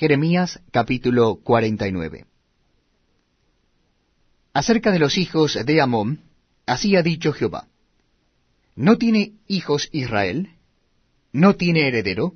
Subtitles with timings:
[0.00, 2.24] Jeremías capítulo 49
[4.54, 6.22] Acerca de los hijos de Amón,
[6.64, 7.68] así ha dicho Jehová.
[8.74, 10.52] ¿No tiene hijos Israel?
[11.34, 12.32] ¿No tiene heredero?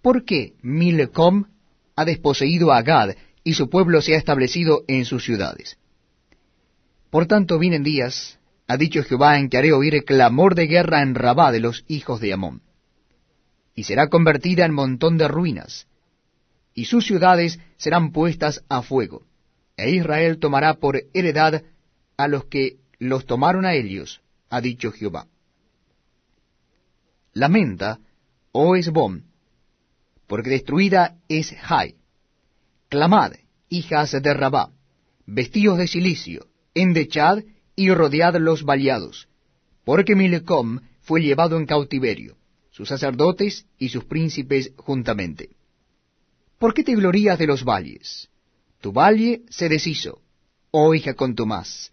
[0.00, 1.44] ¿Por qué Milcom
[1.94, 5.76] ha desposeído a Gad y su pueblo se ha establecido en sus ciudades?
[7.10, 11.16] Por tanto vienen días, ha dicho Jehová, en que haré oír clamor de guerra en
[11.16, 12.62] Rabá de los hijos de Amón.
[13.74, 15.86] Y será convertida en montón de ruinas,
[16.74, 19.26] y sus ciudades serán puestas a fuego,
[19.76, 21.62] e Israel tomará por heredad
[22.16, 25.26] a los que los tomaron a ellos, ha dicho Jehová.
[27.32, 27.98] Lamenta,
[28.52, 29.22] oh Esbom,
[30.26, 31.96] porque destruida es Jai.
[32.88, 33.32] Clamad,
[33.68, 34.70] hijas de Rabá,
[35.26, 37.42] vestidos de silicio, endechad
[37.74, 39.28] y rodead los baleados,
[39.84, 42.36] porque Milecom fue llevado en cautiverio,
[42.70, 45.50] sus sacerdotes y sus príncipes juntamente.
[46.62, 48.28] ¿Por qué te glorías de los valles?
[48.80, 50.22] Tu valle se deshizo,
[50.70, 51.90] oh hija contumaz,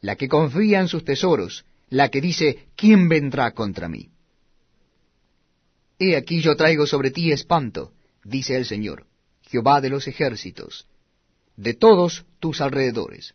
[0.00, 4.08] la que confía en sus tesoros, la que dice, ¿quién vendrá contra mí?
[5.98, 7.92] He aquí yo traigo sobre ti espanto,
[8.24, 9.04] dice el Señor,
[9.42, 10.86] Jehová de los ejércitos,
[11.56, 13.34] de todos tus alrededores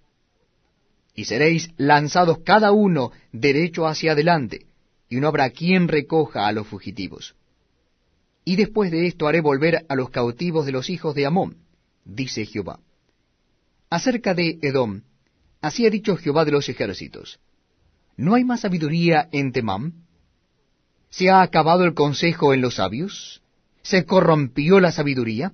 [1.13, 4.65] y seréis lanzados cada uno derecho hacia adelante,
[5.09, 7.35] y no habrá quien recoja a los fugitivos.
[8.45, 11.57] Y después de esto haré volver a los cautivos de los hijos de Amón,
[12.05, 12.79] dice Jehová.
[13.89, 15.01] Acerca de Edom,
[15.61, 17.39] así ha dicho Jehová de los ejércitos,
[18.15, 20.05] ¿no hay más sabiduría en Temam?
[21.09, 23.41] ¿Se ha acabado el consejo en los sabios?
[23.81, 25.53] ¿Se corrompió la sabiduría?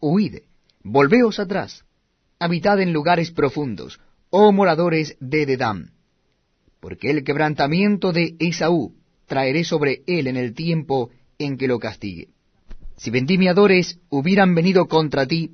[0.00, 0.40] Huid,
[0.82, 1.84] volveos atrás
[2.38, 5.92] habitad en lugares profundos, oh moradores de Dedam,
[6.80, 8.94] porque el quebrantamiento de Esaú
[9.26, 12.28] traeré sobre él en el tiempo en que lo castigue.
[12.96, 15.50] Si vendimiadores hubieran venido contra ti,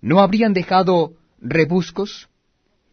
[0.00, 2.28] ¿no habrían dejado rebuscos?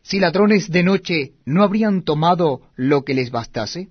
[0.02, 3.90] Si ladrones de noche no habrían tomado lo que les bastase?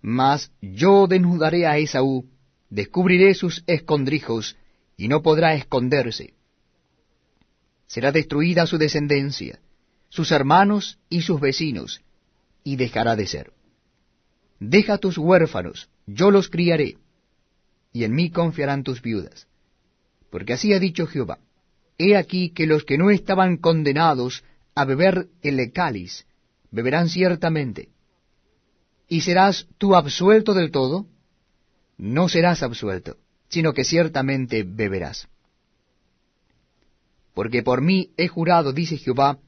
[0.00, 2.26] Mas yo desnudaré a Esaú,
[2.70, 4.56] descubriré sus escondrijos,
[4.96, 6.34] y no podrá esconderse
[7.88, 9.58] será destruida su descendencia,
[10.10, 12.02] sus hermanos y sus vecinos,
[12.62, 13.52] y dejará de ser.
[14.60, 16.96] Deja tus huérfanos, yo los criaré,
[17.92, 19.46] y en mí confiarán tus viudas.
[20.30, 21.38] Porque así ha dicho Jehová,
[21.96, 26.26] he aquí que los que no estaban condenados a beber el cáliz,
[26.70, 27.88] beberán ciertamente.
[29.08, 31.06] ¿Y serás tú absuelto del todo?
[31.96, 33.16] No serás absuelto,
[33.48, 35.28] sino que ciertamente beberás
[37.38, 39.38] porque por mí he jurado, dice Jehová,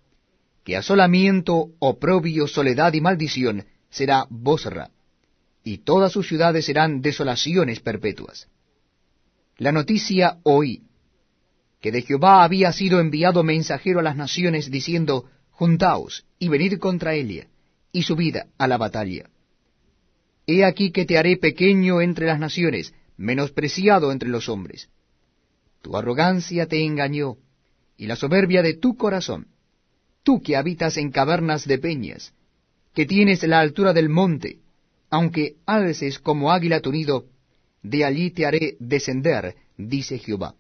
[0.62, 4.91] que asolamiento, oprobio, soledad y maldición será Bosra,
[5.62, 8.48] y todas sus ciudades serán desolaciones perpetuas.
[9.59, 10.82] La noticia oí,
[11.81, 17.15] que de Jehová había sido enviado mensajero a las naciones, diciendo, Juntaos y venid contra
[17.15, 17.48] Elia,
[17.93, 19.28] y subid a la batalla.
[20.47, 24.88] He aquí que te haré pequeño entre las naciones, menospreciado entre los hombres.
[25.82, 27.37] Tu arrogancia te engañó,
[27.97, 29.48] y la soberbia de tu corazón,
[30.22, 32.32] tú que habitas en cavernas de peñas,
[32.94, 34.59] que tienes la altura del monte,
[35.10, 37.26] aunque alces como águila tu nido,
[37.82, 40.54] de allí te haré descender, dice Jehová.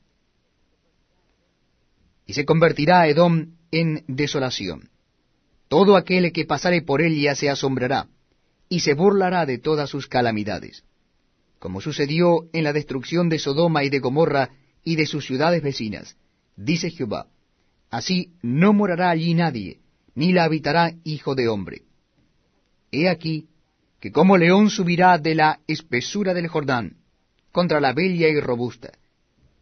[2.26, 4.90] Y se convertirá Edom en desolación.
[5.68, 8.08] Todo aquel que pasare por ella se asombrará,
[8.68, 10.84] y se burlará de todas sus calamidades,
[11.58, 14.50] como sucedió en la destrucción de Sodoma y de Gomorra
[14.82, 16.16] y de sus ciudades vecinas,
[16.56, 17.26] dice Jehová.
[17.90, 19.80] Así no morará allí nadie,
[20.14, 21.82] ni la habitará hijo de hombre.
[22.92, 23.48] He aquí
[24.00, 26.96] que como león subirá de la espesura del Jordán
[27.52, 28.92] contra la bella y robusta,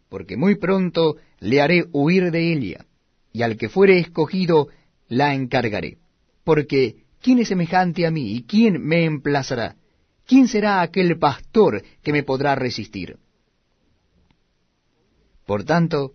[0.09, 2.87] porque muy pronto le haré huir de ella,
[3.33, 4.69] y al que fuere escogido
[5.09, 5.99] la encargaré.
[6.45, 9.77] Porque ¿quién es semejante a mí y quién me emplazará?
[10.27, 13.17] ¿Quién será aquel pastor que me podrá resistir?
[15.47, 16.13] Por tanto,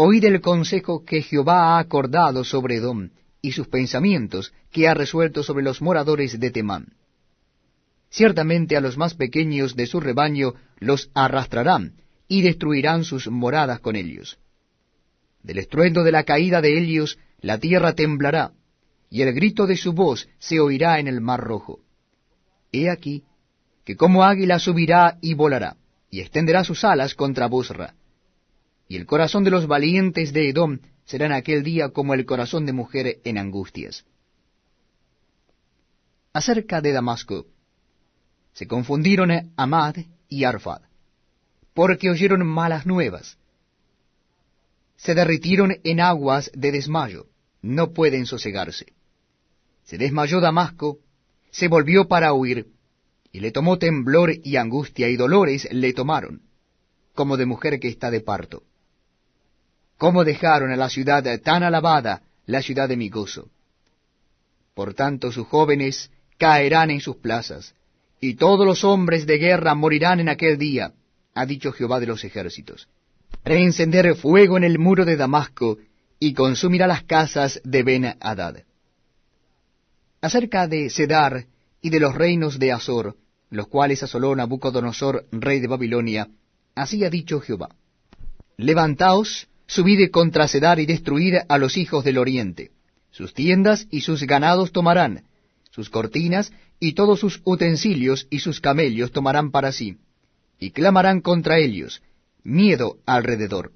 [0.00, 3.10] Oíd el consejo que Jehová ha acordado sobre Edom,
[3.42, 6.92] y sus pensamientos que ha resuelto sobre los moradores de Temán.
[8.10, 11.94] Ciertamente a los más pequeños de su rebaño los arrastrarán,
[12.26, 14.38] y destruirán sus moradas con ellos.
[15.42, 18.52] Del estruendo de la caída de ellos la tierra temblará,
[19.10, 21.80] y el grito de su voz se oirá en el mar rojo.
[22.72, 23.24] He aquí
[23.84, 25.76] que como águila subirá y volará,
[26.10, 27.94] y extenderá sus alas contra Bosra
[28.88, 32.64] y el corazón de los valientes de Edom será en aquel día como el corazón
[32.64, 34.04] de mujer en angustias.
[36.32, 37.46] Acerca de Damasco,
[38.58, 39.94] se confundieron Amad
[40.28, 40.82] y Arfad.
[41.74, 43.38] porque oyeron malas nuevas.
[44.96, 47.26] Se derritieron en aguas de desmayo,
[47.62, 48.86] no pueden sosegarse.
[49.84, 50.98] Se desmayó Damasco,
[51.52, 52.66] se volvió para huir,
[53.30, 56.42] y le tomó temblor y angustia y dolores le tomaron,
[57.14, 58.64] como de mujer que está de parto.
[59.98, 63.50] ¿Cómo dejaron a la ciudad tan alabada, la ciudad de mi gozo?
[64.74, 67.76] Por tanto sus jóvenes caerán en sus plazas,
[68.20, 70.92] y todos los hombres de guerra morirán en aquel día,
[71.34, 72.88] ha dicho Jehová de los ejércitos.
[73.44, 75.78] Reencender fuego en el muro de Damasco,
[76.20, 78.64] y consumirá las casas de Ben-Hadad.
[80.20, 81.46] Acerca de Sedar
[81.80, 83.16] y de los reinos de Azor,
[83.50, 86.28] los cuales asoló Nabucodonosor, rey de Babilonia,
[86.74, 87.68] así ha dicho Jehová.
[88.56, 92.72] Levantaos, subid contra Sedar y destruid a los hijos del oriente.
[93.10, 95.27] Sus tiendas y sus ganados tomarán,
[95.78, 99.96] sus cortinas y todos sus utensilios y sus camellos tomarán para sí,
[100.58, 102.02] y clamarán contra ellos,
[102.42, 103.70] miedo alrededor.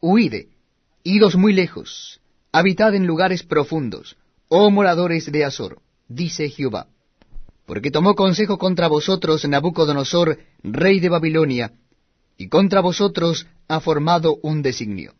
[0.00, 0.48] Huide,
[1.04, 2.20] idos muy lejos,
[2.50, 4.16] habitad en lugares profundos,
[4.48, 6.88] oh moradores de Azor, dice Jehová.
[7.64, 11.74] Porque tomó consejo contra vosotros Nabucodonosor, rey de Babilonia,
[12.36, 15.14] y contra vosotros ha formado un designio.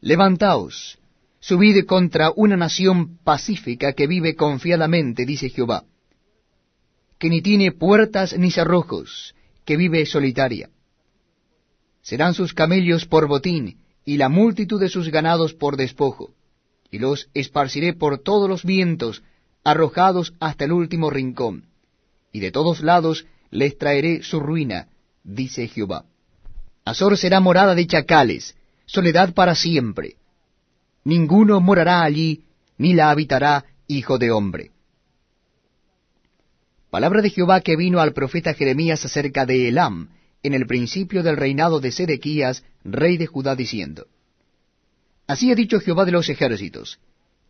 [0.00, 0.98] Levantaos,
[1.46, 5.84] subid contra una nación pacífica que vive confiadamente, dice Jehová,
[7.18, 9.34] que ni tiene puertas ni cerrojos,
[9.64, 10.70] que vive solitaria.
[12.02, 16.34] Serán sus camellos por botín, y la multitud de sus ganados por despojo
[16.90, 19.22] y los esparciré por todos los vientos,
[19.64, 21.66] arrojados hasta el último rincón,
[22.32, 24.88] y de todos lados les traeré su ruina,
[25.22, 26.04] dice Jehová.
[26.84, 28.56] Azor será morada de chacales,
[28.86, 30.16] soledad para siempre.
[31.06, 32.42] Ninguno morará allí,
[32.78, 34.72] ni la habitará hijo de hombre.
[36.90, 40.08] Palabra de Jehová que vino al profeta Jeremías acerca de Elam,
[40.42, 44.08] en el principio del reinado de Sedequías, rey de Judá, diciendo,
[45.28, 46.98] Así ha dicho Jehová de los ejércitos,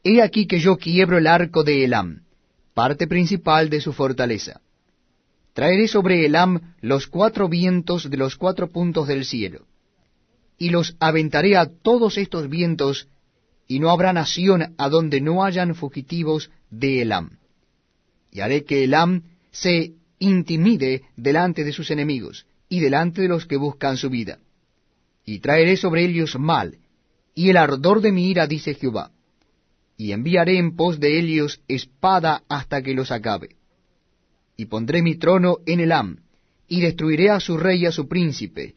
[0.04, 2.24] He aquí que yo quiebro el arco de Elam,
[2.74, 4.60] parte principal de su fortaleza.
[5.54, 9.64] Traeré sobre Elam los cuatro vientos de los cuatro puntos del cielo,
[10.58, 13.08] y los aventaré a todos estos vientos,
[13.68, 17.38] y no habrá nación a donde no hayan fugitivos de Elam.
[18.30, 23.56] Y haré que Elam se intimide delante de sus enemigos, y delante de los que
[23.56, 24.38] buscan su vida.
[25.24, 26.78] Y traeré sobre ellos mal,
[27.34, 29.10] y el ardor de mi ira, dice Jehová,
[29.96, 33.56] y enviaré en pos de ellos espada hasta que los acabe.
[34.56, 36.18] Y pondré mi trono en Elam,
[36.68, 38.74] y destruiré a su rey y a su príncipe,